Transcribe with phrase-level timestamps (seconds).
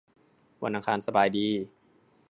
[0.63, 1.47] วันอังคารสบายดี